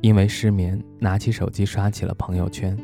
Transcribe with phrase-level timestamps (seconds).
[0.00, 2.76] 因为失眠，拿起手机刷起了朋友圈。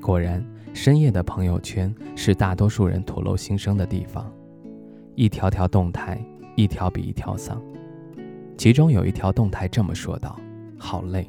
[0.00, 4.32] 果然，深夜的朋友圈是大多数人吐露心声的地方。
[5.16, 7.60] 一条条动态，一条比一条丧。
[8.56, 10.38] 其中有一条动态这么说道
[10.78, 11.28] ：“好累，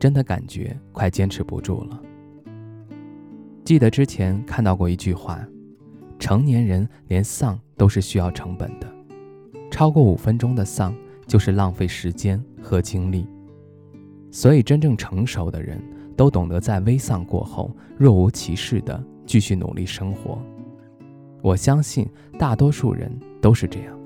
[0.00, 2.02] 真的感觉快坚持不住了。”
[3.64, 5.46] 记得之前看到过一句话
[6.18, 8.92] ：“成年人连丧都是需要成本的，
[9.70, 10.92] 超过五分钟的丧
[11.24, 13.28] 就是浪费时间和精力。”
[14.36, 15.82] 所以，真正成熟的人
[16.14, 20.38] 都懂得在微丧过后若无其事地继续努力生活。
[21.40, 22.06] 我相信
[22.38, 23.98] 大多数人都是这样。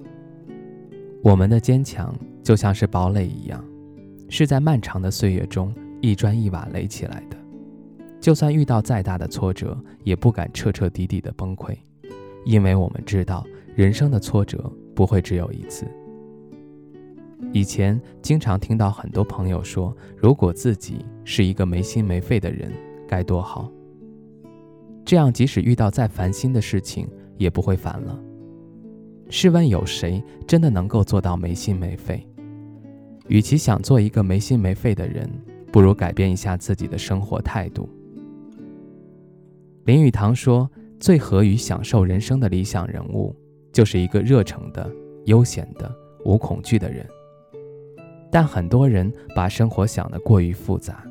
[1.20, 2.14] 我们的坚强
[2.44, 3.64] 就像是堡垒一样，
[4.28, 7.36] 是在漫长的岁月中一砖一瓦垒起来的。
[8.20, 11.76] 就算遇到再大的挫折，也不敢彻彻底底的崩溃，
[12.44, 15.84] 因为我们知道人生的挫折不会只有一次。
[17.52, 22.72] 以前经常听到很多朋友说，如果自己是一个没心没肺的人，
[23.08, 23.70] 该多好。
[25.04, 28.18] 这样即使遇到再烦心的事情，也不会烦了。
[29.28, 32.24] 试问有谁真的能够做到没心没肺？
[33.28, 35.28] 与其想做一个没心没肺的人，
[35.72, 37.88] 不如改变一下自己的生活态度。
[39.84, 43.34] 林语堂说，最合于享受人生的理想人物，
[43.72, 44.88] 就是一个热诚的、
[45.26, 45.90] 悠闲的、
[46.24, 47.04] 无恐惧的人。
[48.30, 51.04] 但很多人把生活想得过于复杂，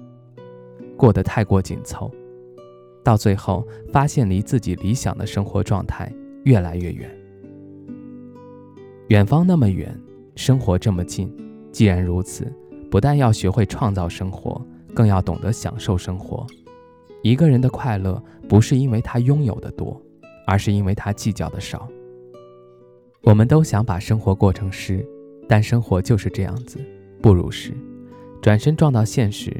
[0.96, 2.10] 过得太过紧凑，
[3.04, 6.12] 到最后发现离自己理想的生活状态
[6.46, 7.10] 越来越远。
[9.10, 9.94] 远方那么远，
[10.36, 11.30] 生活这么近。
[11.72, 12.52] 既然如此，
[12.90, 16.46] 不但要学会创造生活，更要懂得享受生活。
[17.22, 20.02] 一个人的快乐不是因为他拥有的多，
[20.48, 21.88] 而是因为他计较的少。
[23.22, 25.06] 我们都想把生活过成诗，
[25.48, 26.80] 但生活就是这样子。
[27.22, 27.74] 不如是，
[28.42, 29.52] 转身撞到现实，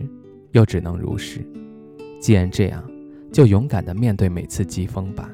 [0.52, 1.46] 又只能如是。
[2.20, 2.84] 既然这样，
[3.32, 5.30] 就勇敢地面对每次疾风吧。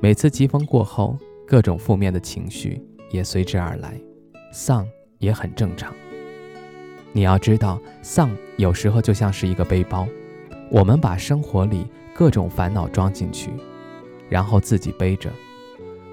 [0.00, 1.16] 每次疾风过后，
[1.46, 3.98] 各种负面的情绪也随之而来，
[4.52, 4.86] 丧
[5.18, 5.94] 也很正常。
[7.12, 10.08] 你要知道，丧有时候就像是一个背包，
[10.70, 13.50] 我们把生活里各种烦恼装进去，
[14.28, 15.30] 然后自己背着。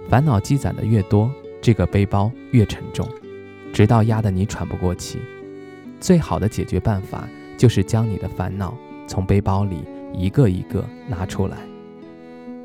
[0.08, 1.32] 烦恼积攒的越多，
[1.62, 3.08] 这个背包越沉重。
[3.74, 5.20] 直到压得你喘不过气，
[6.00, 7.28] 最好的解决办法
[7.58, 8.78] 就是将你的烦恼
[9.08, 9.84] 从背包里
[10.14, 11.58] 一个一个拿出来。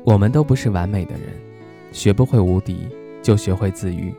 [0.03, 1.33] 我们都不是完美的人，
[1.91, 2.87] 学不会无敌，
[3.21, 4.13] 就学会自愈。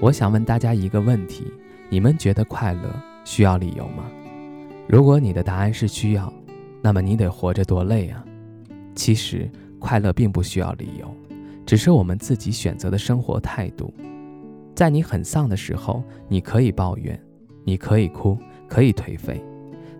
[0.00, 1.46] 我想问大家一个问题：
[1.88, 4.04] 你们觉得快乐需要理由吗？
[4.86, 6.32] 如果你的答案是需要，
[6.82, 8.22] 那么你得活着多累啊！
[8.94, 11.10] 其实快乐并不需要理由，
[11.64, 13.92] 只是我们自己选择的生活态度。
[14.74, 17.18] 在你很丧的时候，你可以抱怨，
[17.64, 18.36] 你可以哭，
[18.68, 19.42] 可以颓废，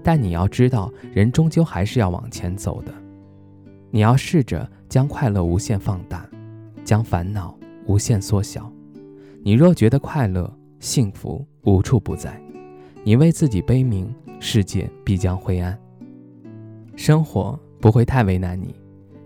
[0.02, 2.92] 但你要知道，人终究还是要往前走的。
[3.90, 6.28] 你要试着将快乐无限放大，
[6.84, 8.70] 将烦恼无限缩小。
[9.44, 12.40] 你若觉得快乐、幸福无处不在，
[13.04, 15.78] 你为自己悲鸣，世界必将灰暗。
[16.96, 18.74] 生活不会太为难你，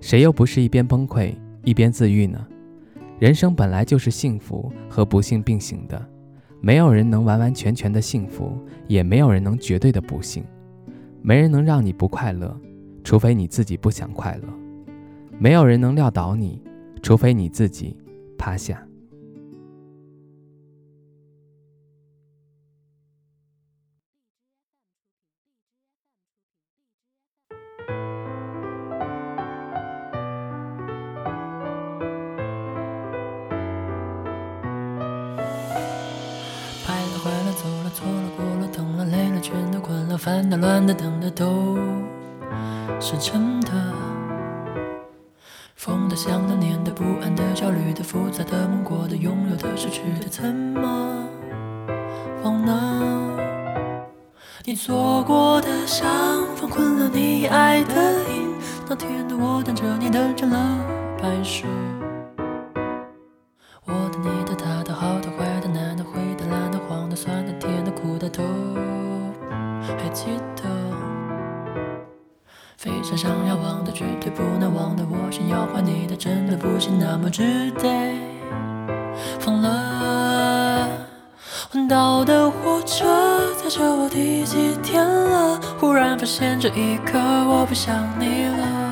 [0.01, 1.35] 谁又不是一边崩溃
[1.65, 2.47] 一边自愈呢？
[3.19, 6.01] 人生本来就是幸福和不幸并行的，
[6.61, 8.56] 没有人能完完全全的幸福，
[8.87, 10.45] 也没有人能绝对的不幸。
[11.21, 12.56] 没人能让你不快乐，
[13.03, 14.49] 除非你自己不想快乐；
[15.37, 16.62] 没有人能撂倒你，
[17.03, 17.97] 除非你自己
[18.39, 18.81] 趴下。
[40.29, 41.79] 烦的乱的等的都
[43.01, 43.71] 是真的，
[45.75, 51.27] 疯的、想的、念的、不安的、焦虑的、复杂的、梦过的、拥有的、失去的，怎么
[52.43, 53.39] 忘呢？
[54.67, 56.07] 你做过的伤，
[56.57, 57.95] 放困了你爱的
[58.25, 58.55] 瘾。
[58.87, 60.59] 那天的我等着你，等成了
[61.23, 61.67] 白首。
[70.19, 70.25] 记
[70.56, 70.65] 得
[72.76, 77.88] 非常想要忘的，绝对不能忘的，我想要换你的，真的不是，那么值得
[79.38, 80.88] 疯了。
[81.70, 85.61] 环岛的火车载着我第几天了？
[85.79, 87.17] 忽然发现这一刻
[87.47, 88.88] 我不想你了。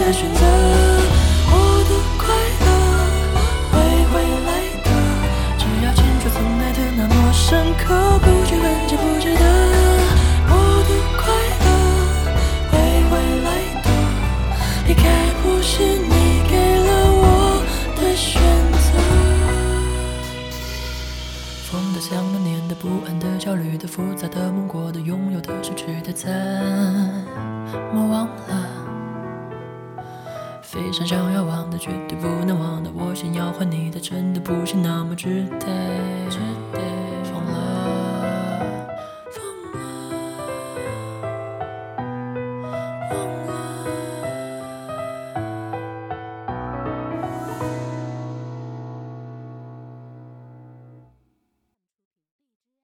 [0.00, 0.40] 的选择。
[1.50, 1.52] 我
[1.88, 2.24] 的快
[2.64, 2.66] 乐
[3.72, 3.74] 会
[4.12, 4.14] 回
[4.46, 4.50] 来
[4.84, 4.86] 的，
[5.58, 6.78] 只要清楚曾爱的。
[6.96, 9.44] 那么深刻，不去问记不值得。
[10.48, 10.52] 我
[10.88, 11.22] 的快
[11.64, 11.66] 乐。
[12.70, 12.72] 会
[13.10, 13.12] 回
[13.44, 13.48] 来
[13.82, 13.86] 的，
[14.86, 15.02] 离开
[15.42, 16.14] 不是你
[16.48, 16.54] 给
[16.86, 17.22] 了我
[17.96, 18.40] 的选
[18.72, 18.86] 择。
[21.70, 26.28] 疯的、想的、念的、不安的、焦虑的、复杂的、梦过的、拥有的、失去的，怎
[27.94, 28.47] 么忘了？
[30.70, 35.66] 非常想要忘的，绝对不能忘的，我想要换你的，真的不是，那么值得
[36.28, 36.38] 只
[36.74, 36.87] 得。